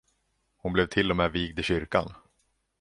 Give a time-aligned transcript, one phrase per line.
[0.57, 2.13] Hon blev till och med vigd i kyrkan.